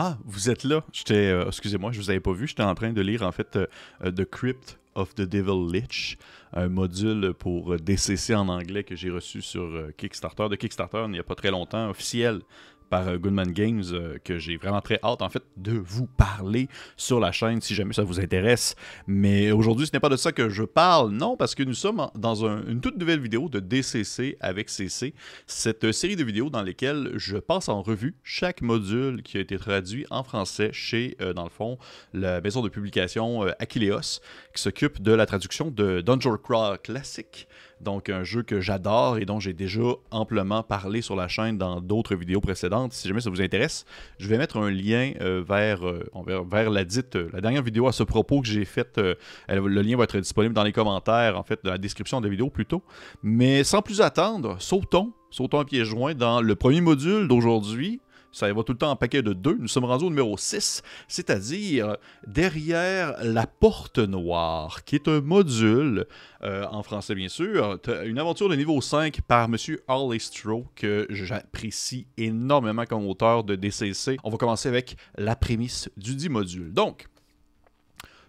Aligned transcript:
Ah, 0.00 0.16
vous 0.24 0.48
êtes 0.48 0.62
là. 0.62 0.84
J'étais, 0.92 1.26
euh, 1.26 1.48
excusez-moi, 1.48 1.90
je 1.90 1.98
vous 1.98 2.08
avais 2.08 2.20
pas 2.20 2.30
vu. 2.30 2.46
J'étais 2.46 2.62
en 2.62 2.76
train 2.76 2.92
de 2.92 3.00
lire 3.00 3.22
en 3.22 3.32
fait 3.32 3.56
euh, 3.56 3.66
euh, 4.04 4.12
The 4.12 4.24
Crypt 4.24 4.78
of 4.94 5.12
the 5.16 5.22
Devil 5.22 5.72
Lich, 5.72 6.18
un 6.52 6.68
module 6.68 7.34
pour 7.36 7.74
DCC 7.80 8.36
en 8.36 8.46
anglais 8.46 8.84
que 8.84 8.94
j'ai 8.94 9.10
reçu 9.10 9.42
sur 9.42 9.68
Kickstarter, 9.96 10.48
de 10.48 10.54
Kickstarter 10.54 11.02
il 11.06 11.10
n'y 11.10 11.18
a 11.18 11.24
pas 11.24 11.34
très 11.34 11.50
longtemps, 11.50 11.90
officiel 11.90 12.42
par 12.88 13.08
euh, 13.08 13.18
Goodman 13.18 13.52
Games 13.52 13.82
euh, 13.92 14.18
que 14.22 14.38
j'ai 14.38 14.56
vraiment 14.56 14.80
très 14.80 14.98
hâte 15.02 15.22
en 15.22 15.28
fait 15.28 15.42
de 15.56 15.72
vous 15.72 16.06
parler 16.06 16.68
sur 16.96 17.20
la 17.20 17.32
chaîne 17.32 17.60
si 17.60 17.74
jamais 17.74 17.92
ça 17.92 18.02
vous 18.02 18.20
intéresse. 18.20 18.74
Mais 19.06 19.50
aujourd'hui, 19.50 19.86
ce 19.86 19.92
n'est 19.92 20.00
pas 20.00 20.08
de 20.08 20.16
ça 20.16 20.32
que 20.32 20.48
je 20.48 20.62
parle, 20.62 21.10
non, 21.10 21.36
parce 21.36 21.54
que 21.54 21.62
nous 21.62 21.74
sommes 21.74 22.08
dans 22.14 22.44
une 22.44 22.80
toute 22.80 22.98
nouvelle 22.98 23.20
vidéo 23.20 23.48
de 23.48 23.60
DCC 23.60 24.36
avec 24.40 24.68
CC, 24.68 25.14
cette 25.46 25.92
série 25.92 26.16
de 26.16 26.24
vidéos 26.24 26.50
dans 26.50 26.62
lesquelles 26.62 27.12
je 27.16 27.36
passe 27.36 27.68
en 27.68 27.82
revue 27.82 28.16
chaque 28.22 28.62
module 28.62 29.22
qui 29.22 29.38
a 29.38 29.40
été 29.40 29.58
traduit 29.58 30.06
en 30.10 30.22
français 30.22 30.70
chez, 30.72 31.16
euh, 31.20 31.32
dans 31.32 31.44
le 31.44 31.50
fond, 31.50 31.78
la 32.12 32.40
maison 32.40 32.62
de 32.62 32.68
publication 32.68 33.42
Aquileos, 33.58 34.20
qui 34.54 34.62
s'occupe 34.62 35.02
de 35.02 35.12
la 35.12 35.26
traduction 35.26 35.70
de 35.70 36.00
Dungeon 36.00 36.36
Crawl 36.36 36.78
Classic 36.78 37.48
donc, 37.80 38.08
un 38.08 38.24
jeu 38.24 38.42
que 38.42 38.60
j'adore 38.60 39.18
et 39.18 39.24
dont 39.24 39.38
j'ai 39.38 39.52
déjà 39.52 39.80
amplement 40.10 40.62
parlé 40.62 41.00
sur 41.00 41.14
la 41.14 41.28
chaîne 41.28 41.58
dans 41.58 41.80
d'autres 41.80 42.16
vidéos 42.16 42.40
précédentes. 42.40 42.92
Si 42.92 43.06
jamais 43.06 43.20
ça 43.20 43.30
vous 43.30 43.40
intéresse, 43.40 43.84
je 44.18 44.28
vais 44.28 44.38
mettre 44.38 44.58
un 44.58 44.70
lien 44.70 45.12
euh, 45.20 45.42
vers, 45.46 45.86
euh, 45.86 46.04
vers, 46.50 46.70
la 46.70 46.84
dite, 46.84 47.16
euh, 47.16 47.28
la 47.32 47.40
dernière 47.40 47.62
vidéo 47.62 47.86
à 47.86 47.92
ce 47.92 48.02
propos 48.02 48.40
que 48.40 48.48
j'ai 48.48 48.64
faite. 48.64 49.00
le 49.48 49.82
lien 49.82 49.96
va 49.96 50.04
être 50.04 50.18
disponible 50.18 50.54
dans 50.54 50.64
les 50.64 50.72
commentaires, 50.72 51.38
en 51.38 51.42
fait, 51.42 51.60
dans 51.62 51.70
la 51.70 51.78
description 51.78 52.20
de 52.20 52.26
la 52.26 52.30
vidéo 52.30 52.50
plutôt. 52.50 52.82
Mais 53.22 53.62
sans 53.64 53.82
plus 53.82 54.00
attendre, 54.00 54.56
sautons, 54.58 55.12
sautons 55.30 55.60
à 55.60 55.64
pieds 55.64 55.84
joints 55.84 56.14
dans 56.14 56.40
le 56.40 56.54
premier 56.56 56.80
module 56.80 57.28
d'aujourd'hui, 57.28 58.00
ça 58.32 58.52
va 58.52 58.62
tout 58.62 58.72
le 58.72 58.78
temps 58.78 58.90
en 58.90 58.96
paquet 58.96 59.22
de 59.22 59.32
deux. 59.32 59.56
Nous 59.58 59.68
sommes 59.68 59.84
rendus 59.84 60.04
au 60.04 60.10
numéro 60.10 60.36
6, 60.36 60.82
c'est-à-dire 61.08 61.96
derrière 62.26 63.14
la 63.22 63.46
porte 63.46 63.98
noire, 63.98 64.84
qui 64.84 64.94
est 64.94 65.08
un 65.08 65.20
module, 65.20 66.06
euh, 66.42 66.66
en 66.70 66.82
français 66.82 67.14
bien 67.14 67.28
sûr, 67.28 67.78
une 68.04 68.18
aventure 68.18 68.48
de 68.48 68.54
niveau 68.56 68.80
5 68.80 69.20
par 69.22 69.44
M. 69.44 69.56
Harley 69.86 70.18
Stroh, 70.18 70.66
que 70.76 71.06
j'apprécie 71.10 72.06
énormément 72.16 72.84
comme 72.84 73.06
auteur 73.06 73.44
de 73.44 73.56
DCC. 73.56 74.18
On 74.24 74.30
va 74.30 74.36
commencer 74.36 74.68
avec 74.68 74.96
la 75.16 75.36
prémisse 75.36 75.88
du 75.96 76.14
dit 76.14 76.28
module. 76.28 76.72
Donc, 76.72 77.08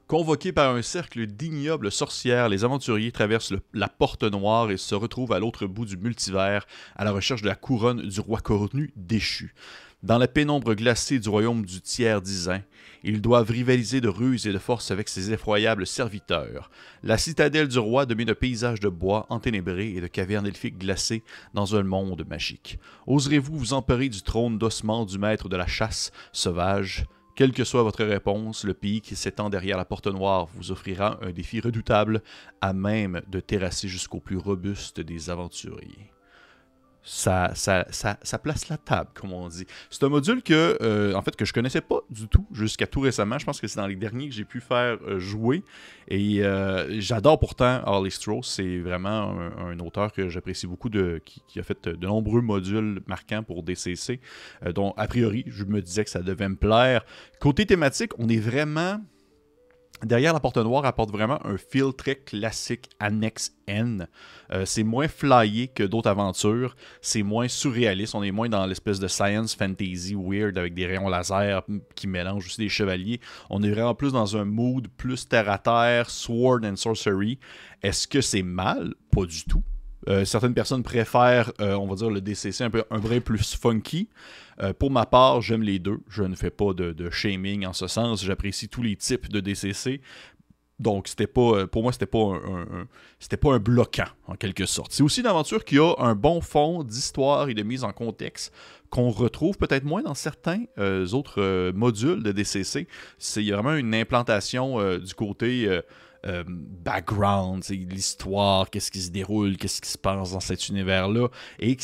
Convoqués 0.09 0.51
par 0.51 0.73
un 0.73 0.81
cercle 0.81 1.27
d'ignobles 1.27 1.91
sorcières, 1.91 2.49
les 2.49 2.63
aventuriers 2.63 3.11
traversent 3.11 3.53
la 3.75 3.87
porte 3.87 4.23
noire 4.23 4.71
et 4.71 4.77
se 4.77 4.95
retrouvent 4.95 5.33
à 5.33 5.39
l'autre 5.39 5.67
bout 5.67 5.85
du 5.85 5.97
multivers 5.97 6.65
à 6.95 7.05
la 7.05 7.11
recherche 7.11 7.43
de 7.43 7.47
la 7.47 7.53
couronne 7.53 8.01
du 8.01 8.19
roi 8.19 8.39
cornu 8.39 8.91
déchu. 8.95 9.53
Dans 10.01 10.17
la 10.17 10.29
pénombre 10.29 10.75
glacée 10.75 11.19
du 11.19 11.27
royaume 11.27 11.65
du 11.65 11.81
tiers 11.81 12.21
disin, 12.21 12.61
ils 13.03 13.21
doivent 13.21 13.51
rivaliser 13.51 13.99
de 13.99 14.07
ruse 14.07 14.47
et 14.47 14.53
de 14.53 14.57
force 14.57 14.91
avec 14.91 15.09
ses 15.09 15.33
effroyables 15.33 15.85
serviteurs. 15.85 16.71
La 17.03 17.17
citadelle 17.17 17.67
du 17.67 17.79
roi 17.79 18.05
domine 18.05 18.29
un 18.29 18.33
paysage 18.33 18.79
de 18.79 18.87
bois 18.87 19.25
enténébré 19.27 19.89
et 19.89 19.99
de 19.99 20.07
cavernes 20.07 20.47
elfiques 20.47 20.77
glacées 20.77 21.21
dans 21.53 21.75
un 21.75 21.83
monde 21.83 22.25
magique. 22.29 22.79
Oserez-vous 23.07 23.57
vous 23.57 23.73
emparer 23.73 24.07
du 24.07 24.21
trône 24.21 24.57
d'ossement 24.57 25.03
du 25.05 25.19
maître 25.19 25.49
de 25.49 25.57
la 25.57 25.67
chasse 25.67 26.13
sauvage? 26.31 27.05
Quelle 27.35 27.51
que 27.51 27.65
soit 27.65 27.83
votre 27.83 28.05
réponse, 28.05 28.63
le 28.63 28.73
pays 28.73 29.01
qui 29.01 29.17
s'étend 29.17 29.49
derrière 29.49 29.77
la 29.77 29.85
porte 29.85 30.07
noire 30.07 30.47
vous 30.55 30.71
offrira 30.71 31.19
un 31.21 31.31
défi 31.31 31.59
redoutable 31.59 32.23
à 32.61 32.71
même 32.71 33.21
de 33.27 33.41
terrasser 33.41 33.89
jusqu'au 33.89 34.21
plus 34.21 34.37
robuste 34.37 35.01
des 35.01 35.29
aventuriers 35.29 36.11
ça, 37.11 37.53
ça, 37.55 37.87
ça, 37.89 38.37
place 38.37 38.69
la 38.69 38.77
table, 38.77 39.09
comme 39.15 39.33
on 39.33 39.47
dit. 39.47 39.65
C'est 39.89 40.03
un 40.03 40.09
module 40.09 40.43
que, 40.43 40.77
euh, 40.79 41.15
en 41.15 41.23
fait, 41.23 41.35
que 41.35 41.43
je 41.43 41.51
connaissais 41.51 41.81
pas 41.81 42.01
du 42.11 42.27
tout 42.27 42.45
jusqu'à 42.51 42.85
tout 42.85 42.99
récemment. 42.99 43.39
Je 43.39 43.45
pense 43.45 43.59
que 43.59 43.67
c'est 43.67 43.79
dans 43.79 43.87
les 43.87 43.95
derniers 43.95 44.29
que 44.29 44.35
j'ai 44.35 44.45
pu 44.45 44.61
faire 44.61 44.99
euh, 45.07 45.19
jouer. 45.19 45.63
Et 46.07 46.43
euh, 46.43 47.01
j'adore 47.01 47.39
pourtant 47.39 47.81
Harley 47.83 48.11
Strauss. 48.11 48.47
C'est 48.47 48.77
vraiment 48.77 49.35
un, 49.57 49.79
auteur 49.79 50.13
que 50.13 50.29
j'apprécie 50.29 50.67
beaucoup, 50.67 50.89
qui, 50.89 51.41
qui, 51.47 51.59
a 51.59 51.63
fait 51.63 51.87
de 51.87 52.05
nombreux 52.05 52.41
modules 52.41 53.01
marquants 53.07 53.41
pour 53.41 53.63
DCC, 53.63 54.19
dont, 54.75 54.93
a 54.95 55.07
priori, 55.07 55.45
je 55.47 55.63
me 55.63 55.81
disais 55.81 56.03
que 56.03 56.11
ça 56.11 56.21
devait 56.21 56.47
me 56.47 56.57
plaire. 56.57 57.03
Côté 57.39 57.65
thématique, 57.65 58.11
on 58.19 58.29
est 58.29 58.39
vraiment 58.39 59.01
Derrière 60.03 60.31
la 60.31 60.39
porte 60.39 60.57
noire 60.57 60.85
apporte 60.85 61.11
vraiment 61.11 61.45
un 61.45 61.57
feel 61.57 61.93
très 61.93 62.15
classique 62.15 62.89
annexe 62.99 63.51
N. 63.67 64.07
Euh, 64.51 64.63
c'est 64.65 64.83
moins 64.83 65.09
flyé 65.09 65.67
que 65.67 65.83
d'autres 65.83 66.09
aventures, 66.09 66.77
c'est 67.01 67.21
moins 67.21 67.49
surréaliste, 67.49 68.15
on 68.15 68.23
est 68.23 68.31
moins 68.31 68.47
dans 68.47 68.65
l'espèce 68.65 68.99
de 68.99 69.09
science 69.09 69.55
fantasy 69.55 70.15
weird 70.15 70.57
avec 70.57 70.73
des 70.73 70.85
rayons 70.85 71.09
laser 71.09 71.63
qui 71.95 72.07
mélangent 72.07 72.45
aussi 72.45 72.61
des 72.61 72.69
chevaliers. 72.69 73.19
On 73.49 73.61
est 73.61 73.71
vraiment 73.71 73.93
plus 73.93 74.13
dans 74.13 74.37
un 74.37 74.45
mood 74.45 74.87
plus 74.87 75.27
terre 75.27 75.49
à 75.49 75.57
terre, 75.57 76.09
sword 76.09 76.61
and 76.63 76.77
sorcery. 76.77 77.37
Est-ce 77.83 78.07
que 78.07 78.21
c'est 78.21 78.43
mal? 78.43 78.93
Pas 79.11 79.25
du 79.25 79.43
tout. 79.43 79.63
Euh, 80.09 80.25
certaines 80.25 80.53
personnes 80.53 80.83
préfèrent, 80.83 81.51
euh, 81.61 81.75
on 81.75 81.87
va 81.87 81.95
dire, 81.95 82.09
le 82.09 82.21
DCC 82.21 82.63
un 82.63 82.69
peu 82.69 82.83
un 82.89 82.97
vrai 82.97 83.19
plus 83.19 83.55
funky. 83.55 84.09
Euh, 84.61 84.73
pour 84.73 84.91
ma 84.91 85.05
part, 85.05 85.41
j'aime 85.41 85.61
les 85.61 85.79
deux. 85.79 85.99
Je 86.09 86.23
ne 86.23 86.35
fais 86.35 86.49
pas 86.49 86.73
de, 86.73 87.09
shaming 87.09 87.65
en 87.65 87.73
ce 87.73 87.87
sens. 87.87 88.23
J'apprécie 88.23 88.69
tous 88.69 88.81
les 88.81 88.95
types 88.95 89.29
de 89.29 89.39
DCC. 89.39 90.01
Donc, 90.79 91.09
pour 91.33 91.83
moi, 91.83 91.91
c'était 91.91 92.05
pas 92.05 92.39
c'était 93.19 93.35
pas 93.35 93.53
un 93.53 93.59
bloquant, 93.59 94.07
en 94.27 94.35
quelque 94.35 94.65
sorte. 94.65 94.93
C'est 94.93 95.03
aussi 95.03 95.19
une 95.19 95.25
aventure 95.25 95.65
qui 95.65 95.77
a 95.77 95.93
un 95.97 96.15
bon 96.15 96.39
fond 96.39 96.83
d'histoire 96.85 97.49
et 97.49 97.53
de 97.53 97.63
mise 97.63 97.83
en 97.83 97.91
contexte 97.91 98.53
qu'on 98.89 99.09
retrouve 99.09 99.57
peut-être 99.57 99.83
moins 99.83 100.01
dans 100.01 100.13
certains 100.13 100.63
autres 101.11 101.71
modules 101.71 102.23
de 102.23 102.31
DCC. 102.31 102.87
A 103.35 103.41
vraiment 103.41 103.75
une 103.75 103.93
implantation 103.93 104.97
du 104.97 105.13
côté 105.15 105.81
euh, 106.25 106.43
background, 106.47 107.63
l'histoire, 107.69 108.69
qu'est-ce 108.69 108.91
qui 108.91 109.01
se 109.01 109.09
déroule, 109.09 109.57
qu'est-ce 109.57 109.81
qui 109.81 109.89
se 109.89 109.97
passe 109.97 110.33
dans 110.33 110.39
cet 110.39 110.67
univers-là, 110.69 111.29
et 111.59 111.77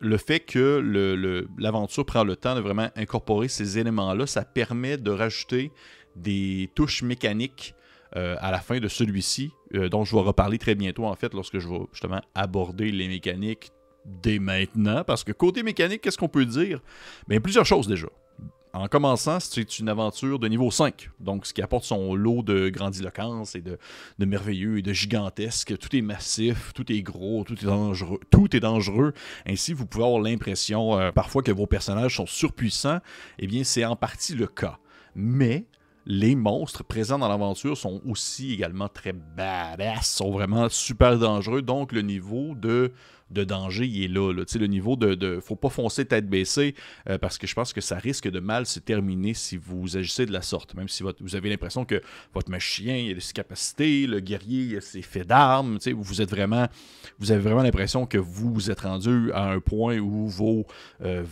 le 0.00 0.16
fait 0.16 0.40
que 0.40 1.44
l'aventure 1.58 2.06
prend 2.06 2.24
le 2.24 2.36
temps 2.36 2.54
de 2.54 2.60
vraiment 2.60 2.88
incorporer 2.94 3.48
ces 3.48 3.78
éléments-là, 3.78 4.26
ça 4.26 4.44
permet 4.44 4.96
de 4.96 5.10
rajouter 5.10 5.72
des 6.14 6.70
touches 6.74 7.02
mécaniques 7.02 7.74
euh, 8.16 8.36
à 8.38 8.50
la 8.50 8.60
fin 8.60 8.78
de 8.78 8.88
celui-ci, 8.88 9.50
euh, 9.74 9.88
dont 9.88 10.04
je 10.04 10.14
vais 10.14 10.22
reparler 10.22 10.58
très 10.58 10.74
bientôt 10.74 11.04
en 11.04 11.14
fait 11.14 11.34
lorsque 11.34 11.58
je 11.58 11.68
vais 11.68 11.80
justement 11.92 12.22
aborder 12.34 12.90
les 12.90 13.06
mécaniques 13.06 13.70
dès 14.06 14.38
maintenant, 14.38 15.04
parce 15.04 15.24
que 15.24 15.32
côté 15.32 15.62
mécanique, 15.62 16.00
qu'est-ce 16.00 16.16
qu'on 16.16 16.28
peut 16.28 16.46
dire? 16.46 16.80
Bien, 17.28 17.40
plusieurs 17.40 17.66
choses 17.66 17.86
déjà. 17.86 18.08
En 18.78 18.86
commençant, 18.86 19.40
c'est 19.40 19.80
une 19.80 19.88
aventure 19.88 20.38
de 20.38 20.46
niveau 20.46 20.70
5, 20.70 21.10
donc 21.18 21.46
ce 21.46 21.52
qui 21.52 21.62
apporte 21.62 21.82
son 21.82 22.14
lot 22.14 22.44
de 22.44 22.68
grandiloquence 22.68 23.56
et 23.56 23.60
de, 23.60 23.76
merveilleux 24.24 24.78
et 24.78 24.82
de 24.82 24.92
gigantesque. 24.92 25.76
Tout 25.76 25.96
est 25.96 26.00
massif, 26.00 26.72
tout 26.74 26.92
est 26.92 27.02
gros, 27.02 27.44
tout 27.44 27.56
est 28.56 28.60
dangereux. 28.60 29.12
Ainsi, 29.48 29.72
vous 29.72 29.84
pouvez 29.84 30.04
avoir 30.04 30.20
l'impression 30.20 30.96
euh, 30.96 31.10
parfois 31.10 31.42
que 31.42 31.50
vos 31.50 31.66
personnages 31.66 32.14
sont 32.14 32.26
surpuissants. 32.26 33.00
Eh 33.40 33.48
bien, 33.48 33.64
c'est 33.64 33.84
en 33.84 33.96
partie 33.96 34.36
le 34.36 34.46
cas. 34.46 34.78
Mais 35.16 35.66
les 36.06 36.36
monstres 36.36 36.84
présents 36.84 37.18
dans 37.18 37.28
l'aventure 37.28 37.76
sont 37.76 38.00
aussi 38.06 38.52
également 38.52 38.88
très 38.88 39.12
badass, 39.12 40.08
sont 40.08 40.30
vraiment 40.30 40.68
super 40.68 41.18
dangereux. 41.18 41.62
Donc, 41.62 41.90
le 41.90 42.02
niveau 42.02 42.54
de 42.54 42.92
de 43.30 43.44
danger, 43.44 43.86
il 43.86 44.04
est 44.04 44.08
là. 44.08 44.32
Le 44.32 44.66
niveau 44.66 44.96
de, 44.96 45.14
de. 45.14 45.40
faut 45.40 45.56
pas 45.56 45.68
foncer 45.68 46.04
tête 46.04 46.28
baissée 46.28 46.74
euh, 47.08 47.18
parce 47.18 47.38
que 47.38 47.46
je 47.46 47.54
pense 47.54 47.72
que 47.72 47.80
ça 47.80 47.96
risque 47.96 48.28
de 48.28 48.40
mal 48.40 48.66
se 48.66 48.80
terminer 48.80 49.34
si 49.34 49.56
vous 49.56 49.96
agissez 49.96 50.26
de 50.26 50.32
la 50.32 50.42
sorte. 50.42 50.74
Même 50.74 50.88
si 50.88 51.02
vous 51.20 51.36
avez 51.36 51.50
l'impression 51.50 51.84
que 51.84 52.00
votre 52.32 52.56
chien 52.58 53.14
a 53.16 53.20
ses 53.20 53.32
capacités, 53.32 54.06
le 54.06 54.20
guerrier 54.20 54.78
a 54.78 54.80
ses 54.80 55.02
faits 55.02 55.26
d'armes, 55.26 55.78
vous 55.92 56.22
êtes 56.22 56.30
vraiment. 56.30 56.66
Vous 57.18 57.32
avez 57.32 57.40
vraiment 57.40 57.62
l'impression 57.62 58.06
que 58.06 58.18
vous 58.18 58.52
vous 58.52 58.70
êtes 58.70 58.80
rendu 58.80 59.32
à 59.32 59.50
un 59.50 59.60
point 59.60 59.98
où 59.98 60.28
vos, 60.28 60.66
euh, 61.02 61.24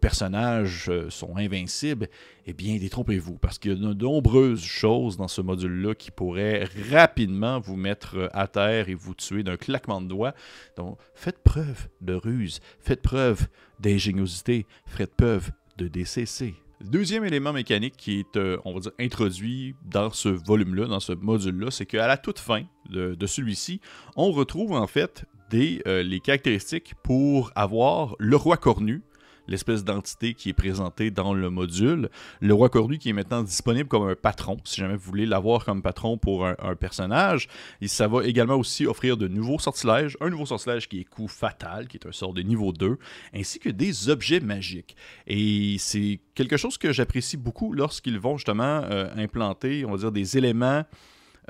personnages 0.00 0.86
euh, 0.88 1.10
sont 1.10 1.36
invincibles. 1.36 2.08
Eh 2.46 2.52
bien, 2.52 2.76
détrompez-vous, 2.76 3.38
parce 3.38 3.58
qu'il 3.58 3.70
y 3.70 3.74
a 3.74 3.76
de 3.76 3.94
nombreuses 3.94 4.62
choses 4.62 5.16
dans 5.16 5.28
ce 5.28 5.40
module-là 5.40 5.94
qui 5.94 6.10
pourraient 6.10 6.68
rapidement 6.90 7.58
vous 7.58 7.76
mettre 7.76 8.28
à 8.34 8.46
terre 8.48 8.90
et 8.90 8.94
vous 8.94 9.14
tuer 9.14 9.42
d'un 9.42 9.56
claquement 9.56 10.02
de 10.02 10.08
doigts. 10.08 10.34
Donc, 10.76 10.98
faites 11.14 11.42
preuve 11.42 11.88
de 12.00 12.14
ruse, 12.14 12.60
faites 12.80 13.02
preuve 13.02 13.46
d'ingéniosité, 13.80 14.66
faites 14.86 15.14
preuve 15.14 15.50
de 15.76 15.88
DCC. 15.88 16.54
Deuxième 16.80 17.24
élément 17.24 17.52
mécanique 17.52 17.94
qui 17.96 18.20
est, 18.20 18.36
euh, 18.36 18.58
on 18.64 18.74
va 18.74 18.80
dire, 18.80 18.92
introduit 18.98 19.74
dans 19.84 20.10
ce 20.10 20.28
volume-là, 20.28 20.86
dans 20.86 21.00
ce 21.00 21.12
module-là, 21.12 21.70
c'est 21.70 21.86
qu'à 21.86 22.06
la 22.06 22.16
toute 22.16 22.38
fin 22.38 22.64
de, 22.90 23.26
celui-ci, 23.26 23.80
on 24.16 24.32
retrouve 24.32 24.72
en 24.72 24.86
fait 24.86 25.24
des, 25.50 25.80
euh, 25.86 26.02
les 26.02 26.20
caractéristiques 26.20 26.94
pour 27.02 27.52
avoir 27.54 28.16
le 28.18 28.36
roi 28.36 28.56
cornu, 28.56 29.02
l'espèce 29.48 29.84
d'entité 29.84 30.34
qui 30.34 30.50
est 30.50 30.54
présentée 30.54 31.10
dans 31.10 31.34
le 31.34 31.50
module. 31.50 32.08
Le 32.40 32.54
roi 32.54 32.68
Cornu 32.68 32.98
qui 32.98 33.10
est 33.10 33.12
maintenant 33.12 33.42
disponible 33.42 33.88
comme 33.88 34.08
un 34.08 34.14
patron, 34.14 34.56
si 34.64 34.80
jamais 34.80 34.96
vous 34.96 35.04
voulez 35.04 35.26
l'avoir 35.26 35.64
comme 35.64 35.82
patron 35.82 36.18
pour 36.18 36.46
un, 36.46 36.54
personnage. 36.78 37.48
Et 37.80 37.88
ça 37.88 38.08
va 38.08 38.24
également 38.24 38.56
aussi 38.56 38.86
offrir 38.86 39.16
de 39.16 39.28
nouveaux 39.28 39.58
sortilèges, 39.58 40.16
un 40.20 40.30
nouveau 40.30 40.46
sortilège 40.46 40.88
qui 40.88 41.00
est 41.00 41.04
coup 41.04 41.28
fatal, 41.28 41.88
qui 41.88 41.96
est 41.96 42.06
un 42.06 42.12
sort 42.12 42.32
de 42.32 42.42
niveau 42.42 42.72
2, 42.72 42.98
ainsi 43.34 43.58
que 43.58 43.68
des 43.68 44.08
objets 44.08 44.40
magiques. 44.40 44.96
Et 45.26 45.76
c'est 45.78 46.20
quelque 46.34 46.56
chose 46.56 46.78
que 46.78 46.92
j'apprécie 46.92 47.36
beaucoup 47.36 47.72
lorsqu'ils 47.72 48.18
vont 48.18 48.36
justement 48.36 48.82
euh, 48.84 49.08
implanter, 49.16 49.84
on 49.84 49.92
va 49.92 49.98
dire, 49.98 50.12
des 50.12 50.36
éléments 50.36 50.84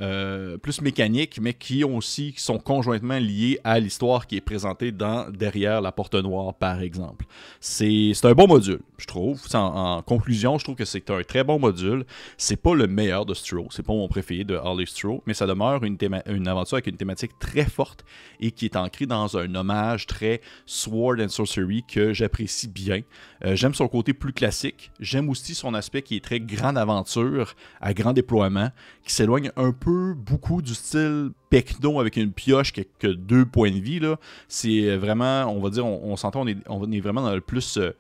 euh, 0.00 0.56
plus 0.58 0.80
mécaniques, 0.80 1.38
mais 1.40 1.54
qui 1.54 1.84
aussi 1.84 2.34
sont 2.36 2.58
conjointement 2.58 3.18
liés 3.18 3.60
à 3.62 3.78
l'histoire 3.78 4.26
qui 4.26 4.36
est 4.36 4.40
présentée 4.40 4.90
dans 4.90 5.30
derrière 5.30 5.80
la 5.80 5.92
porte 5.92 6.14
noire, 6.14 6.54
par 6.54 6.80
exemple. 6.80 7.26
C'est 7.60 8.12
un 8.24 8.32
bon 8.32 8.48
module, 8.48 8.80
je 8.98 9.06
trouve. 9.06 9.40
En, 9.54 10.02
conclusion, 10.02 10.58
je 10.58 10.64
trouve 10.64 10.74
que 10.74 10.84
c'est 10.84 11.10
un 11.10 11.22
très 11.22 11.44
bon 11.44 11.58
module. 11.58 12.04
C'est 12.36 12.56
pas 12.56 12.74
le 12.74 12.86
meilleur 12.86 13.24
de 13.24 13.34
Stro, 13.34 13.68
c'est 13.70 13.84
pas 13.84 13.92
mon 13.92 14.08
préféré 14.08 14.44
de 14.44 14.56
Harley 14.56 14.86
Stro, 14.86 15.22
mais 15.26 15.34
ça 15.34 15.46
demeure 15.46 15.84
une, 15.84 15.96
une 16.26 16.48
aventure 16.48 16.74
avec 16.74 16.88
une 16.88 16.96
thématique 16.96 17.38
très 17.38 17.64
forte 17.64 18.04
et 18.40 18.50
qui 18.50 18.64
est 18.64 18.76
ancrée 18.76 19.06
dans 19.06 19.36
un 19.36 19.54
hommage 19.54 20.06
très 20.06 20.40
Sword 20.66 21.20
and 21.20 21.28
Sorcery 21.28 21.84
que 21.86 22.12
j'apprécie 22.12 22.68
bien. 22.68 23.02
Euh, 23.44 23.54
j'aime 23.56 23.74
son 23.74 23.88
côté 23.88 24.12
plus 24.12 24.32
classique. 24.32 24.90
J'aime 24.98 25.28
aussi 25.28 25.54
son 25.54 25.74
aspect 25.74 26.02
qui 26.02 26.16
est 26.16 26.24
très 26.24 26.40
grande 26.40 26.78
aventure 26.78 27.54
à 27.80 27.94
grand 27.94 28.12
déploiement, 28.12 28.70
qui 29.04 29.12
s'éloigne 29.12 29.50
un 29.56 29.72
peu 29.72 29.83
beaucoup 29.90 30.62
du 30.62 30.74
style 30.74 31.30
Pecno 31.50 32.00
avec 32.00 32.16
une 32.16 32.32
pioche 32.32 32.72
qui 32.72 32.80
a 32.80 32.84
que 32.98 33.08
deux 33.08 33.44
points 33.44 33.70
de 33.70 33.78
vie. 33.78 34.00
C'est 34.48 34.96
vraiment, 34.96 35.44
on 35.46 35.60
va 35.60 35.70
dire, 35.70 35.86
on, 35.86 36.16
s'entend, 36.16 36.42
on 36.42 36.46
est, 36.46 36.56
on 36.68 36.90
est 36.90 37.00
vraiment 37.00 37.22
dans 37.22 37.34
le 37.34 37.40
plus. 37.40 37.76
Euh, 37.76 37.92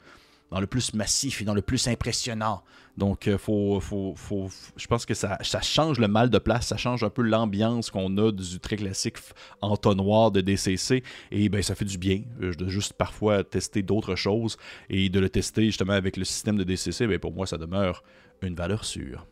dans 0.50 0.60
le 0.60 0.66
plus 0.68 0.94
massif 0.94 1.42
et 1.42 1.44
dans 1.44 1.54
le 1.54 1.62
plus 1.62 1.88
impressionnant. 1.88 2.62
Donc, 2.96 3.26
euh, 3.26 3.38
faut, 3.38 3.80
faut, 3.80 4.14
faut, 4.16 4.48
je 4.76 4.86
pense 4.86 5.04
que 5.04 5.14
ça, 5.14 5.36
ça, 5.40 5.60
change 5.60 5.98
le 5.98 6.06
mal 6.06 6.30
de 6.30 6.38
place, 6.38 6.68
ça 6.68 6.76
change 6.76 7.02
un 7.02 7.10
peu 7.10 7.22
l'ambiance 7.22 7.90
qu'on 7.90 8.16
a 8.18 8.30
du 8.30 8.60
très 8.60 8.76
classique 8.76 9.16
entonnoir 9.60 10.30
de 10.30 10.40
DCC. 10.40 11.02
Et 11.32 11.48
ben, 11.48 11.60
ça 11.60 11.74
fait 11.74 11.84
du 11.84 11.98
bien 11.98 12.22
euh, 12.40 12.54
de 12.54 12.68
juste 12.68 12.92
parfois 12.92 13.42
tester 13.42 13.82
d'autres 13.82 14.14
choses 14.14 14.56
et 14.90 15.08
de 15.08 15.18
le 15.18 15.28
tester 15.28 15.64
justement 15.64 15.94
avec 15.94 16.16
le 16.16 16.24
système 16.24 16.56
de 16.56 16.62
DCC. 16.62 17.08
Ben, 17.08 17.18
pour 17.18 17.32
moi, 17.32 17.48
ça 17.48 17.58
demeure 17.58 18.04
une 18.40 18.54
valeur 18.54 18.84
sûre. 18.84 19.26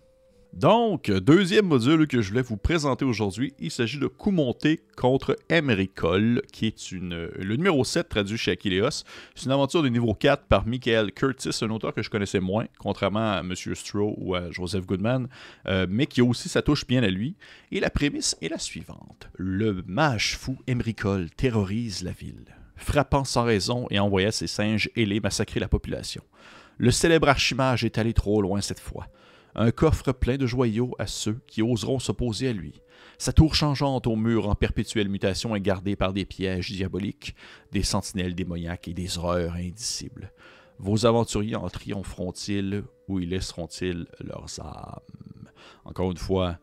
Donc, 0.52 1.10
deuxième 1.10 1.64
module 1.64 2.06
que 2.06 2.20
je 2.20 2.28
voulais 2.28 2.42
vous 2.42 2.58
présenter 2.58 3.06
aujourd'hui, 3.06 3.54
il 3.58 3.70
s'agit 3.70 3.98
de 3.98 4.06
Coup 4.06 4.30
monté 4.30 4.82
contre 4.98 5.38
Emericol, 5.48 6.42
qui 6.52 6.66
est 6.66 6.92
une, 6.92 7.30
le 7.38 7.56
numéro 7.56 7.84
7 7.84 8.06
traduit 8.06 8.36
chez 8.36 8.52
Achilleos. 8.52 9.02
C'est 9.34 9.46
une 9.46 9.52
aventure 9.52 9.82
de 9.82 9.88
niveau 9.88 10.12
4 10.12 10.44
par 10.44 10.66
Michael 10.66 11.12
Curtis, 11.12 11.58
un 11.62 11.70
auteur 11.70 11.94
que 11.94 12.02
je 12.02 12.10
connaissais 12.10 12.38
moins, 12.38 12.66
contrairement 12.78 13.32
à 13.32 13.40
M. 13.40 13.54
Stroh 13.54 14.14
ou 14.18 14.34
à 14.34 14.50
Joseph 14.50 14.84
Goodman, 14.84 15.26
euh, 15.68 15.86
mais 15.88 16.04
qui 16.04 16.20
aussi 16.20 16.50
sa 16.50 16.60
touche 16.60 16.86
bien 16.86 17.02
à 17.02 17.08
lui. 17.08 17.34
Et 17.70 17.80
la 17.80 17.88
prémisse 17.88 18.36
est 18.42 18.50
la 18.50 18.58
suivante. 18.58 19.30
Le 19.38 19.82
mage 19.86 20.36
fou 20.36 20.58
Emericol 20.66 21.30
terrorise 21.30 22.02
la 22.02 22.12
ville, 22.12 22.54
frappant 22.76 23.24
sans 23.24 23.44
raison 23.44 23.86
et 23.90 23.98
envoyant 23.98 24.30
ses 24.30 24.48
singes 24.48 24.90
ailés 24.96 25.20
massacrer 25.20 25.60
la 25.60 25.68
population. 25.68 26.22
Le 26.76 26.90
célèbre 26.90 27.28
archimage 27.28 27.84
est 27.84 27.96
allé 27.96 28.12
trop 28.12 28.42
loin 28.42 28.60
cette 28.60 28.80
fois 28.80 29.08
un 29.54 29.70
coffre 29.70 30.12
plein 30.12 30.36
de 30.36 30.46
joyaux 30.46 30.94
à 30.98 31.06
ceux 31.06 31.40
qui 31.46 31.62
oseront 31.62 31.98
s'opposer 31.98 32.48
à 32.48 32.52
lui. 32.52 32.80
Sa 33.18 33.32
tour 33.32 33.54
changeante 33.54 34.06
au 34.06 34.16
mur 34.16 34.48
en 34.48 34.54
perpétuelle 34.54 35.08
mutation 35.08 35.54
est 35.54 35.60
gardée 35.60 35.96
par 35.96 36.12
des 36.12 36.24
pièges 36.24 36.70
diaboliques, 36.70 37.34
des 37.70 37.82
sentinelles 37.82 38.34
démoniaques 38.34 38.88
et 38.88 38.94
des 38.94 39.18
horreurs 39.18 39.54
indicibles. 39.54 40.32
Vos 40.78 41.06
aventuriers 41.06 41.56
en 41.56 41.68
triompheront-ils 41.68 42.82
ou 43.08 43.20
y 43.20 43.26
laisseront-ils 43.26 44.06
leurs 44.20 44.60
âmes? 44.60 45.50
Encore 45.84 46.10
une 46.10 46.16
fois, 46.16 46.58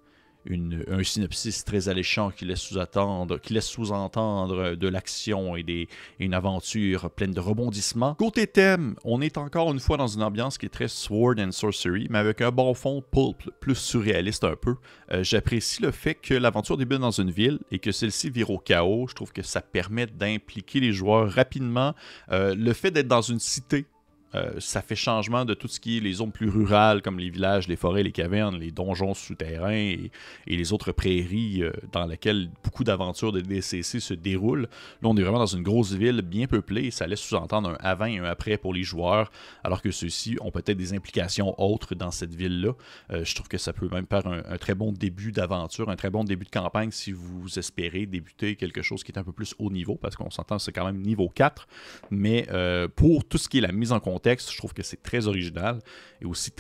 un 0.47 1.03
synopsis 1.03 1.63
très 1.63 1.89
alléchant 1.89 2.31
qui 2.31 2.45
laisse 2.45 2.59
sous-entendre 2.59 3.59
sous 3.61 4.75
de 4.75 4.87
l'action 4.87 5.55
et, 5.55 5.87
une 6.19 6.33
aventure 6.33 7.09
pleine 7.11 7.31
de 7.31 7.39
rebondissements. 7.39 8.15
Côté 8.15 8.47
thème, 8.47 8.95
on 9.03 9.21
est 9.21 9.37
encore 9.37 9.71
une 9.71 9.79
fois 9.79 9.97
dans 9.97 10.07
une 10.07 10.23
ambiance 10.23 10.57
qui 10.57 10.65
est 10.65 10.69
très 10.69 10.87
sword 10.87 11.35
and 11.39 11.51
sorcery, 11.51 12.07
mais 12.09 12.19
avec 12.19 12.41
un 12.41 12.51
bon 12.51 12.73
fond 12.73 13.03
pulp 13.11 13.49
plus 13.59 13.75
surréaliste 13.75 14.43
un 14.43 14.55
peu. 14.55 14.75
Euh, 15.11 15.23
j'apprécie 15.23 15.81
le 15.81 15.91
fait 15.91 16.15
que 16.15 16.33
l'aventure 16.33 16.77
débute 16.77 16.99
dans 16.99 17.11
une 17.11 17.31
ville 17.31 17.59
et 17.71 17.79
que 17.79 17.91
celle-ci 17.91 18.29
vire 18.29 18.49
au 18.49 18.57
chaos. 18.57 19.07
Je 19.09 19.15
trouve 19.15 19.31
que 19.31 19.43
ça 19.43 19.61
permet 19.61 20.07
d'impliquer 20.07 20.79
les 20.79 20.93
joueurs 20.93 21.29
rapidement. 21.29 21.93
Euh, 22.31 22.55
le 22.55 22.73
fait 22.73 22.91
d'être 22.91 23.07
dans 23.07 23.21
une 23.21 23.39
cité 23.39 23.85
euh, 24.35 24.51
ça 24.59 24.81
fait 24.81 24.95
changement 24.95 25.45
de 25.45 25.53
tout 25.53 25.67
ce 25.67 25.79
qui 25.79 25.97
est 25.97 25.99
les 25.99 26.13
zones 26.13 26.31
plus 26.31 26.49
rurales, 26.49 27.01
comme 27.01 27.19
les 27.19 27.29
villages, 27.29 27.67
les 27.67 27.75
forêts, 27.75 28.03
les 28.03 28.11
cavernes, 28.11 28.57
les 28.57 28.71
donjons 28.71 29.13
souterrains 29.13 29.71
et, 29.71 30.11
les 30.47 30.73
autres 30.73 30.91
prairies 30.91 31.63
euh, 31.63 31.71
dans 31.91 32.05
lesquelles 32.05 32.49
beaucoup 32.63 32.83
d'aventures 32.83 33.31
de 33.31 33.41
DCC 33.41 33.99
se 33.99 34.13
déroulent. 34.13 34.67
Là, 35.01 35.09
on 35.09 35.15
est 35.15 35.21
vraiment 35.21 35.39
dans 35.39 35.45
une 35.45 35.63
grosse 35.63 35.93
ville 35.93 36.21
bien 36.21 36.47
peuplée 36.47 36.85
et 36.85 36.91
ça 36.91 37.07
laisse 37.07 37.21
sous-entendre 37.21 37.69
un 37.69 37.77
avant 37.79 38.05
et 38.05 38.19
un 38.19 38.25
après 38.25 38.57
pour 38.57 38.73
les 38.73 38.83
joueurs, 38.83 39.31
alors 39.63 39.81
que 39.81 39.91
ceux-ci 39.91 40.37
ont 40.41 40.51
peut-être 40.51 40.77
des 40.77 40.93
implications 40.93 41.59
autres 41.59 41.95
dans 41.95 42.11
cette 42.11 42.35
ville-là. 42.35 42.73
Euh, 43.11 43.23
je 43.23 43.35
trouve 43.35 43.47
que 43.47 43.57
ça 43.57 43.73
peut 43.73 43.87
même 43.89 44.05
faire 44.05 44.27
un, 44.27 44.57
très 44.57 44.75
bon 44.75 44.91
début 44.91 45.31
d'aventure, 45.31 45.89
un 45.89 45.95
très 45.95 46.09
bon 46.09 46.23
début 46.23 46.45
de 46.45 46.51
campagne 46.51 46.91
si 46.91 47.11
vous 47.11 47.57
espérez 47.57 48.05
débuter 48.05 48.55
quelque 48.55 48.81
chose 48.81 49.03
qui 49.03 49.11
est 49.11 49.17
un 49.17 49.23
peu 49.23 49.31
plus 49.31 49.55
haut 49.59 49.71
niveau, 49.71 49.95
parce 49.95 50.15
qu'on 50.15 50.29
s'entend 50.29 50.59
c'est 50.59 50.71
quand 50.71 50.85
même 50.85 51.01
niveau 51.01 51.29
4, 51.29 51.67
mais 52.11 52.47
pour 52.95 53.25
tout 53.25 53.37
ce 53.37 53.47
qui 53.47 53.59
est 53.59 53.61
la 53.61 53.71
mise 53.71 53.91
en 53.91 53.99
je 54.23 54.57
trouve 54.57 54.73
que 54.73 54.83
c'est 54.83 55.01
très 55.01 55.27
original 55.27 55.79
et 56.21 56.25
aussi 56.25 56.51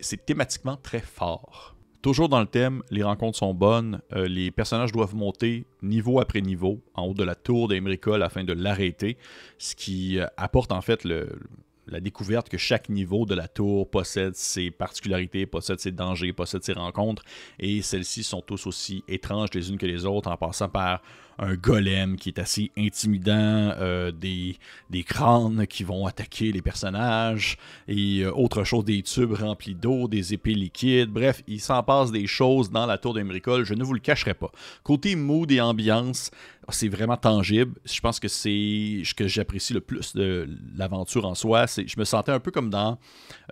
c'est 0.00 0.26
thématiquement 0.26 0.76
très 0.76 1.00
fort. 1.00 1.76
Toujours 2.02 2.28
dans 2.28 2.40
le 2.40 2.46
thème, 2.46 2.82
les 2.90 3.02
rencontres 3.02 3.38
sont 3.38 3.52
bonnes, 3.52 4.00
euh, 4.12 4.28
les 4.28 4.50
personnages 4.50 4.92
doivent 4.92 5.16
monter 5.16 5.66
niveau 5.82 6.20
après 6.20 6.40
niveau 6.40 6.80
en 6.94 7.06
haut 7.06 7.14
de 7.14 7.24
la 7.24 7.34
tour 7.34 7.68
d'Emericol 7.68 8.22
afin 8.22 8.44
de 8.44 8.52
l'arrêter, 8.52 9.16
ce 9.58 9.74
qui 9.74 10.20
euh, 10.20 10.26
apporte 10.36 10.70
en 10.70 10.82
fait 10.82 11.02
le, 11.02 11.40
la 11.86 12.00
découverte 12.00 12.48
que 12.48 12.58
chaque 12.58 12.88
niveau 12.88 13.26
de 13.26 13.34
la 13.34 13.48
tour 13.48 13.88
possède 13.88 14.34
ses 14.34 14.70
particularités, 14.70 15.46
possède 15.46 15.78
ses 15.78 15.92
dangers, 15.92 16.32
possède 16.32 16.62
ses 16.64 16.72
rencontres, 16.72 17.22
et 17.58 17.82
celles-ci 17.82 18.22
sont 18.22 18.40
tous 18.40 18.66
aussi 18.66 19.04
étranges 19.08 19.50
les 19.54 19.70
unes 19.70 19.78
que 19.78 19.86
les 19.86 20.04
autres, 20.04 20.30
en 20.30 20.36
passant 20.36 20.68
par 20.68 21.02
un 21.38 21.54
golem 21.54 22.16
qui 22.16 22.30
est 22.30 22.38
assez 22.38 22.70
intimidant, 22.78 23.34
euh, 23.78 24.10
des, 24.10 24.56
des 24.88 25.02
crânes 25.02 25.66
qui 25.66 25.84
vont 25.84 26.06
attaquer 26.06 26.50
les 26.50 26.62
personnages, 26.62 27.58
et 27.88 28.20
euh, 28.20 28.32
autre 28.32 28.64
chose, 28.64 28.84
des 28.84 29.02
tubes 29.02 29.32
remplis 29.32 29.74
d'eau, 29.74 30.08
des 30.08 30.32
épées 30.32 30.54
liquides, 30.54 31.10
bref, 31.10 31.42
il 31.46 31.60
s'en 31.60 31.82
passe 31.82 32.10
des 32.10 32.26
choses 32.26 32.70
dans 32.70 32.86
la 32.86 32.98
tour 32.98 33.14
d'Emericol, 33.14 33.64
je 33.64 33.74
ne 33.74 33.84
vous 33.84 33.92
le 33.92 34.00
cacherai 34.00 34.34
pas. 34.34 34.50
Côté 34.82 35.14
mood 35.14 35.50
et 35.52 35.60
ambiance, 35.60 36.30
c'est 36.70 36.88
vraiment 36.88 37.16
tangible. 37.16 37.74
Je 37.84 38.00
pense 38.00 38.18
que 38.18 38.28
c'est 38.28 39.02
ce 39.04 39.14
que 39.14 39.28
j'apprécie 39.28 39.72
le 39.72 39.80
plus 39.80 40.14
de 40.16 40.48
l'aventure 40.76 41.24
en 41.24 41.34
soi. 41.34 41.66
Je 41.86 41.98
me 41.98 42.04
sentais 42.04 42.32
un 42.32 42.40
peu 42.40 42.50
comme 42.50 42.70
dans 42.70 42.98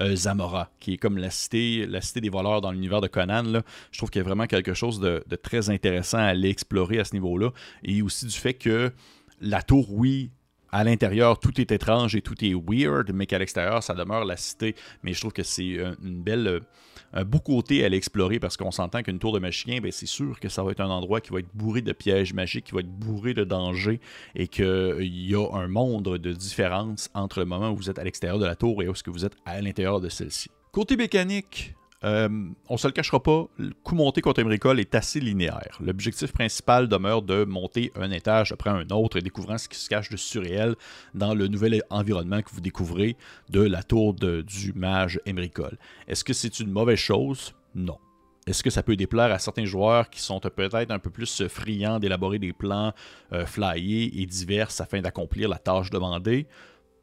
euh, 0.00 0.15
Zamora, 0.17 0.71
qui 0.81 0.94
est 0.94 0.97
comme 0.97 1.19
la 1.19 1.31
cité, 1.31 1.87
des 2.17 2.28
voleurs 2.28 2.61
dans 2.61 2.73
l'univers 2.73 3.00
de 3.00 3.09
Conan. 3.09 3.61
Je 3.90 3.99
trouve 3.99 4.11
qu'il 4.11 4.21
y 4.21 4.25
a 4.25 4.26
vraiment 4.26 4.47
quelque 4.47 4.75
chose 4.75 5.00
de, 5.00 5.25
de 5.26 5.37
très 5.37 5.71
intéressant 5.71 6.19
à 6.19 6.25
aller 6.25 6.49
explorer 6.49 6.99
à 6.99 7.04
ce 7.04 7.14
niveau-là. 7.14 7.50
Et 7.83 8.02
aussi 8.02 8.26
du 8.26 8.37
fait 8.37 8.54
que 8.54 8.93
la 9.40 9.62
tour, 9.62 9.93
oui, 9.93 10.31
à 10.75 10.83
l'intérieur, 10.83 11.38
tout 11.38 11.61
est 11.61 11.71
étrange 11.71 12.16
et 12.16 12.21
tout 12.21 12.45
est 12.45 12.52
weird, 12.52 13.12
mais 13.14 13.26
qu'à 13.26 13.38
l'extérieur, 13.38 13.81
ça 13.81 13.95
demeure 13.95 14.25
la 14.25 14.37
cité. 14.37 14.75
Mais 15.04 15.12
je 15.12 15.21
trouve 15.21 15.33
que 15.33 15.45
c'est 15.45 15.78
une 16.02 16.21
belle, 16.21 16.62
un 17.12 17.25
beau 17.25 17.38
côté 17.38 17.85
à 17.85 17.88
l'explorer 17.88 18.40
parce 18.40 18.57
qu'on 18.57 18.73
s'entend 18.73 19.04
qu'une 19.04 19.21
tour 19.21 19.33
de 19.33 19.38
magicien, 19.38 19.78
c'est 19.93 20.07
sûr 20.07 20.40
que 20.40 20.49
ça 20.49 20.64
va 20.64 20.73
être 20.73 20.81
un 20.81 20.90
endroit 20.90 21.21
qui 21.21 21.33
va 21.33 21.38
être 21.38 21.54
bourré 21.54 21.81
de 21.81 21.93
pièges 21.93 22.35
magiques, 22.35 22.64
qui 22.64 22.73
va 22.73 22.81
être 22.81 22.90
bourré 22.90 23.35
de 23.35 23.45
dangers 23.45 24.00
et 24.35 24.49
qu'il 24.49 24.97
y 25.00 25.37
a 25.37 25.49
un 25.52 25.69
monde 25.69 26.19
de 26.19 26.33
différence 26.33 27.09
entre 27.14 27.38
le 27.38 27.47
moment 27.47 27.71
où 27.71 27.76
vous 27.76 27.88
êtes 27.88 28.00
à 28.00 28.04
l'extérieur 28.04 28.40
de 28.40 28.47
la 28.47 28.57
tour 28.57 28.83
et 28.83 28.88
où 28.88 28.97
ce 28.97 29.09
vous 29.09 29.25
êtes 29.25 29.37
à 29.47 29.61
l'intérieur 29.61 30.00
de 30.00 30.09
celle-ci. 30.09 30.50
Côté 30.73 30.97
mécanique, 30.97 31.76
euh, 32.04 32.28
on 32.68 32.76
se 32.76 32.87
le 32.87 32.92
cachera 32.92 33.23
pas, 33.23 33.46
le 33.56 33.73
coup 33.82 33.94
monté 33.94 34.20
contre 34.20 34.40
Emericol 34.40 34.78
est 34.78 34.94
assez 34.94 35.20
linéaire. 35.20 35.78
L'objectif 35.80 36.32
principal 36.32 36.87
demeure 36.87 37.23
de 37.23 37.44
monter 37.44 37.92
un 37.96 38.11
étage 38.11 38.52
après 38.52 38.70
un 38.70 38.87
autre, 38.90 39.18
découvrant 39.20 39.56
ce 39.56 39.68
qui 39.68 39.78
se 39.78 39.88
cache 39.88 40.11
de 40.11 40.16
surréel 40.16 40.76
dans 41.14 41.34
le 41.34 41.49
nouvel 41.49 41.82
environnement 41.88 42.42
que 42.42 42.50
vous 42.52 42.61
découvrez 42.61 43.16
de 43.49 43.62
la 43.62 43.82
tour 43.82 44.14
du 44.14 44.73
mage 44.75 45.18
Emericol. 45.25 45.78
Est-ce 46.06 46.25
que 46.25 46.34
c'est 46.34 46.61
une 46.61 46.70
mauvaise 46.70 46.99
chose? 46.99 47.54
Non. 47.75 47.99
Est-ce 48.46 48.62
que 48.62 48.68
ça 48.68 48.82
peut 48.82 48.96
déplaire 48.96 49.32
à 49.32 49.38
certains 49.38 49.64
joueurs 49.64 50.11
qui 50.11 50.20
sont 50.20 50.38
peut-être 50.38 50.90
un 50.90 50.99
peu 50.99 51.08
plus 51.08 51.49
friands 51.49 51.99
d'élaborer 51.99 52.38
des 52.38 52.52
plans 52.52 52.92
euh, 53.32 53.46
flyés 53.46 54.20
et 54.20 54.26
divers 54.26 54.68
afin 54.78 55.00
d'accomplir 55.00 55.49
la 55.49 55.56
tâche 55.56 55.88
demandée? 55.88 56.46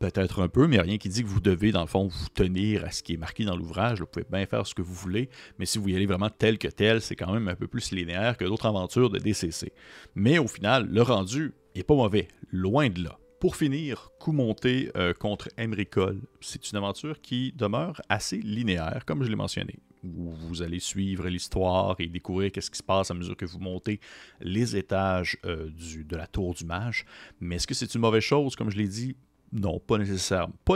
Peut-être 0.01 0.41
un 0.41 0.49
peu, 0.49 0.67
mais 0.67 0.79
rien 0.81 0.97
qui 0.97 1.09
dit 1.09 1.21
que 1.21 1.27
vous 1.27 1.39
devez, 1.39 1.71
dans 1.71 1.81
le 1.81 1.87
fond, 1.87 2.07
vous 2.07 2.29
tenir 2.33 2.83
à 2.83 2.91
ce 2.91 3.03
qui 3.03 3.13
est 3.13 3.17
marqué 3.17 3.45
dans 3.45 3.55
l'ouvrage. 3.55 3.99
Vous 3.99 4.07
pouvez 4.07 4.25
bien 4.29 4.45
faire 4.47 4.65
ce 4.65 4.73
que 4.73 4.81
vous 4.81 4.95
voulez, 4.95 5.29
mais 5.59 5.67
si 5.67 5.77
vous 5.77 5.89
y 5.89 5.95
allez 5.95 6.07
vraiment 6.07 6.29
tel 6.29 6.57
que 6.57 6.67
tel, 6.67 7.01
c'est 7.01 7.15
quand 7.15 7.31
même 7.31 7.47
un 7.47 7.55
peu 7.55 7.67
plus 7.67 7.91
linéaire 7.91 8.35
que 8.35 8.43
d'autres 8.43 8.65
aventures 8.65 9.11
de 9.11 9.19
DCC. 9.19 9.71
Mais 10.15 10.39
au 10.39 10.47
final, 10.47 10.87
le 10.89 11.03
rendu 11.03 11.53
n'est 11.75 11.83
pas 11.83 11.93
mauvais, 11.93 12.27
loin 12.51 12.89
de 12.89 13.03
là. 13.03 13.19
Pour 13.39 13.55
finir, 13.55 14.09
coup 14.19 14.31
monté 14.31 14.91
euh, 14.95 15.13
contre 15.13 15.49
Emricol. 15.57 16.19
C'est 16.41 16.71
une 16.71 16.77
aventure 16.77 17.21
qui 17.21 17.53
demeure 17.55 18.01
assez 18.09 18.37
linéaire, 18.37 19.03
comme 19.05 19.23
je 19.23 19.29
l'ai 19.29 19.35
mentionné. 19.35 19.79
Vous 20.03 20.63
allez 20.63 20.79
suivre 20.79 21.27
l'histoire 21.27 21.95
et 21.99 22.07
découvrir 22.07 22.51
qu'est-ce 22.51 22.71
qui 22.71 22.77
se 22.77 22.83
passe 22.83 23.11
à 23.11 23.13
mesure 23.13 23.37
que 23.37 23.45
vous 23.45 23.59
montez 23.59 23.99
les 24.41 24.75
étages 24.75 25.37
euh, 25.45 25.69
de 25.69 26.15
la 26.15 26.25
tour 26.25 26.55
du 26.55 26.65
mage. 26.65 27.05
Mais 27.39 27.57
est-ce 27.57 27.67
que 27.67 27.75
c'est 27.75 27.93
une 27.93 28.01
mauvaise 28.01 28.23
chose, 28.23 28.55
comme 28.55 28.71
je 28.71 28.77
l'ai 28.77 28.87
dit 28.87 29.15
non, 29.53 29.79
pas 29.79 29.97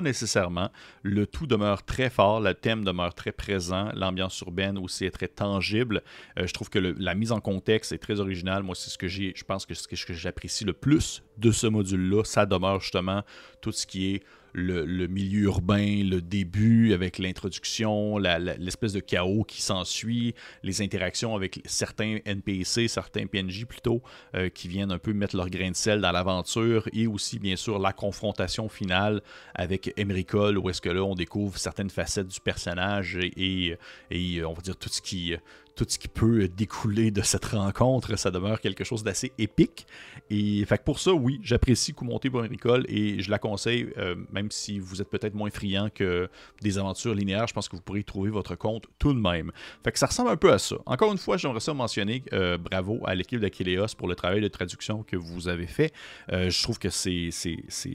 nécessairement. 0.02 0.70
Le 1.02 1.26
tout 1.26 1.48
demeure 1.48 1.84
très 1.84 2.10
fort, 2.10 2.42
le 2.42 2.54
thème 2.54 2.84
demeure 2.84 3.16
très 3.16 3.32
présent, 3.32 3.90
l'ambiance 3.94 4.40
urbaine 4.42 4.78
aussi 4.78 5.06
est 5.06 5.12
très 5.12 5.30
tangible. 5.30 6.04
Euh, 6.38 6.46
je 6.46 6.54
trouve 6.54 6.70
que 6.70 6.80
la 6.80 7.16
mise 7.16 7.32
en 7.32 7.40
contexte 7.40 7.94
est 7.94 8.00
très 8.00 8.20
originale. 8.20 8.64
Moi, 8.64 8.76
c'est 8.76 8.90
ce 8.90 8.98
que 8.98 9.08
j'ai, 9.08 9.34
je 9.36 9.46
pense 9.46 9.66
que 9.66 9.74
c'est 9.74 9.96
ce 9.96 10.06
que 10.06 10.14
j'apprécie 10.14 10.66
le 10.66 10.74
plus 10.74 11.24
de 11.38 11.52
ce 11.52 11.68
module-là. 11.68 12.24
Ça 12.26 12.46
demeure 12.46 12.82
justement 12.82 13.24
tout 13.62 13.72
ce 13.72 13.88
qui 13.88 14.16
est 14.16 14.24
le, 14.56 15.08
milieu 15.08 15.44
urbain, 15.44 16.04
le 16.04 16.22
début 16.22 16.94
avec 16.94 17.18
l'introduction, 17.18 18.18
l'espèce 18.18 18.94
de 18.94 19.00
chaos 19.00 19.44
qui 19.44 19.62
s'ensuit, 19.62 20.34
les 20.64 20.82
interactions 20.82 21.36
avec 21.36 21.62
certains 21.66 22.20
NPC, 22.26 22.88
certains 22.88 23.28
PNJ 23.28 23.66
plutôt, 23.66 24.02
euh, 24.36 24.50
qui 24.50 24.68
viennent 24.68 24.92
un 24.92 24.98
peu 24.98 25.14
mettre 25.14 25.36
leur 25.36 25.50
grain 25.50 25.72
de 25.72 25.76
sel 25.76 26.02
dans 26.02 26.12
l'aventure, 26.12 26.88
et 26.94 27.08
aussi 27.08 27.40
bien 27.40 27.56
sûr 27.56 27.80
la 27.80 27.92
confrontation 27.94 28.70
finale 28.70 29.22
avec 29.54 29.94
Emericol, 29.98 30.58
où 30.58 30.70
est-ce 30.70 30.82
que 30.82 30.90
là 30.90 31.04
on 31.04 31.16
découvre 31.16 31.58
certaines 31.58 31.90
facettes 31.90 32.28
du 32.28 32.40
personnage 32.40 33.18
et, 33.18 33.78
et 34.10 34.44
on 34.46 34.54
va 34.54 34.62
dire 34.62 34.78
tout 34.78 34.90
ce 34.90 35.02
qui 35.02 35.36
tout 35.76 35.86
ce 35.88 36.00
qui 36.00 36.08
peut 36.08 36.48
découler 36.48 37.12
de 37.12 37.22
cette 37.22 37.46
rencontre, 37.46 38.18
ça 38.18 38.32
demeure 38.32 38.62
quelque 38.62 38.84
chose 38.84 39.04
d'assez 39.04 39.34
épique. 39.38 39.86
Et 40.30 40.64
fait 40.66 40.82
pour 40.84 41.00
ça, 41.00 41.14
oui, 41.14 41.40
j'apprécie 41.44 41.94
coup 41.94 42.06
monter 42.06 42.30
pour 42.30 42.44
une 42.44 42.54
école 42.54 42.86
et 42.88 43.22
je 43.22 43.30
la 43.30 43.40
conseille, 43.40 43.90
euh, 43.98 44.16
même 44.32 44.50
si 44.52 44.80
vous 44.80 45.02
êtes 45.02 45.10
peut-être 45.10 45.36
moins 45.36 45.50
friand 45.50 45.90
que 45.94 46.30
des 46.62 46.78
aventures 46.78 47.14
linéaires, 47.14 47.48
je 47.48 47.54
pense 47.54 47.68
que 47.68 47.76
vous 47.76 47.82
pourrez 47.82 48.04
trouver 48.04 48.30
votre 48.30 48.56
compte 48.56 48.86
tout 49.00 49.14
de 49.14 49.20
même. 49.20 49.52
Fait 49.84 49.92
que 49.92 50.00
ça 50.00 50.08
ressemble 50.08 50.30
un 50.30 50.38
peu 50.38 50.52
à 50.52 50.58
ça. 50.58 50.78
Encore 50.86 51.12
une 51.12 51.18
fois, 51.18 51.36
j'aimerais 51.38 51.60
ça 51.60 51.74
mentionner 51.74 52.24
euh, 52.32 52.58
bravo 52.58 53.02
à 53.06 53.14
l'équipe 53.14 53.40
d'Aquileos 53.40 53.96
pour 53.98 54.08
le 54.08 54.16
travail 54.16 54.42
de 54.42 54.48
traduction 54.48 55.04
que 55.04 55.18
vous 55.18 55.50
avez 55.50 55.68
fait. 55.68 55.94
Euh, 56.32 56.50
je 56.50 56.64
trouve 56.64 56.80
que 56.80 56.90
c'est 56.90 57.30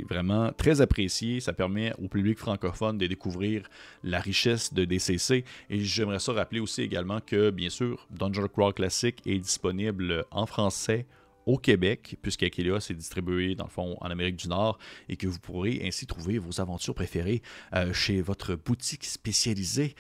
vraiment 0.09 0.53
très 0.53 0.83
apprécié. 0.83 1.41
Ça 1.41 1.55
permet 1.55 1.95
au 2.03 2.09
public 2.09 2.39
francophone 2.39 2.99
de 2.99 3.07
découvrir 3.07 3.63
la 4.05 4.21
richesse 4.21 4.75
de 4.75 4.85
DCC. 4.85 5.45
Et 5.71 5.81
j'aimerais 5.81 6.19
ça 6.19 6.33
rappeler 6.33 6.61
aussi 6.61 6.83
également 6.83 7.21
que, 7.21 7.51
bien 7.51 7.70
sûr, 7.71 8.07
Dungeon 8.11 8.49
Crawl 8.49 8.75
Classic 8.75 9.21
est 9.27 9.39
disponible 9.39 10.25
en 10.31 10.47
français 10.47 11.07
au 11.47 11.59
Québec, 11.59 12.17
puisqu'Aquileos 12.23 12.79
est 12.79 12.95
distribué 12.95 13.55
dans 13.55 13.65
le 13.65 13.71
fond 13.71 13.97
en 14.01 14.11
Amérique 14.11 14.37
du 14.37 14.49
Nord 14.49 14.79
et 15.09 15.17
que 15.17 15.27
vous 15.27 15.39
pourrez 15.39 15.81
ainsi 15.85 16.07
trouver 16.07 16.39
vos 16.39 16.61
aventures 16.61 16.95
préférées 16.95 17.43
euh, 17.75 17.93
chez 17.93 18.21
votre 18.21 18.55
boutique 18.55 19.05
spécialisée. 19.05 19.95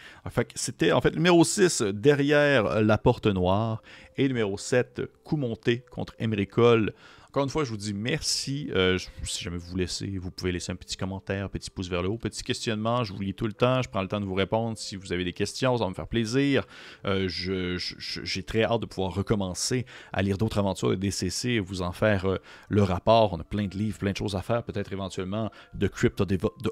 c'était 0.54 0.92
en 0.92 1.00
fait 1.00 1.14
numéro 1.14 1.42
6 1.42 1.82
derrière 1.82 2.82
la 2.82 2.98
porte 2.98 3.26
noire 3.26 3.82
et 4.16 4.28
numéro 4.28 4.58
7 4.58 5.02
coup 5.24 5.36
monté 5.36 5.82
contre 5.90 6.14
Emericol 6.18 6.92
encore 7.30 7.44
une 7.44 7.50
fois, 7.50 7.62
je 7.62 7.70
vous 7.70 7.76
dis 7.76 7.94
merci. 7.94 8.72
Euh, 8.74 8.98
si 9.22 9.44
jamais 9.44 9.56
vous 9.56 9.76
laissez, 9.76 10.18
vous 10.18 10.32
pouvez 10.32 10.50
laisser 10.50 10.72
un 10.72 10.76
petit 10.76 10.96
commentaire, 10.96 11.44
un 11.44 11.48
petit 11.48 11.70
pouce 11.70 11.88
vers 11.88 12.02
le 12.02 12.08
haut, 12.08 12.18
petit 12.18 12.42
questionnement. 12.42 13.04
Je 13.04 13.12
vous 13.12 13.20
lis 13.20 13.34
tout 13.34 13.46
le 13.46 13.52
temps. 13.52 13.82
Je 13.82 13.88
prends 13.88 14.02
le 14.02 14.08
temps 14.08 14.18
de 14.18 14.24
vous 14.24 14.34
répondre 14.34 14.76
si 14.76 14.96
vous 14.96 15.12
avez 15.12 15.22
des 15.22 15.32
questions. 15.32 15.76
Ça 15.76 15.84
va 15.84 15.90
me 15.90 15.94
faire 15.94 16.08
plaisir. 16.08 16.66
Euh, 17.04 17.28
j'ai 17.28 18.42
très 18.42 18.64
hâte 18.64 18.80
de 18.80 18.86
pouvoir 18.86 19.14
recommencer 19.14 19.86
à 20.12 20.22
lire 20.22 20.38
d'autres 20.38 20.58
aventures 20.58 20.90
de 20.90 20.96
DCC 20.96 21.50
et 21.50 21.60
vous 21.60 21.82
en 21.82 21.92
faire 21.92 22.24
euh, 22.24 22.38
le 22.68 22.82
rapport. 22.82 23.32
On 23.32 23.38
a 23.38 23.44
plein 23.44 23.68
de 23.68 23.78
livres, 23.78 23.98
plein 23.98 24.10
de 24.10 24.16
choses 24.16 24.34
à 24.34 24.42
faire. 24.42 24.64
Peut-être 24.64 24.92
éventuellement 24.92 25.52
de 25.74 25.86
Crypt 25.86 26.20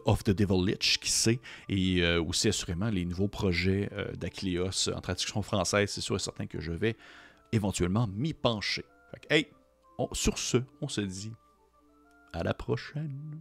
of 0.07 0.25
the 0.25 0.31
Devil 0.31 0.67
Lich, 0.67 0.99
qui 0.99 1.13
sait? 1.13 1.39
Et 1.69 2.05
aussi 2.17 2.49
assurément 2.49 2.91
les 2.91 3.05
nouveaux 3.05 3.29
projets 3.29 3.89
d'Acleos 4.17 4.91
en 4.93 5.01
traduction 5.01 5.41
française. 5.41 5.89
C'est 5.93 6.01
sûr 6.01 6.17
et 6.17 6.19
certain 6.19 6.47
que 6.47 6.61
je 6.61 6.73
vais 6.73 6.97
éventuellement 7.53 8.09
m'y 8.09 8.35
pencher. 8.35 8.85
hey, 9.31 9.47
sur 10.13 10.39
ce, 10.39 10.59
on 10.81 10.89
se 10.89 11.01
dit 11.01 11.33
à 12.33 12.43
la 12.43 12.55
prochaine. 12.55 13.41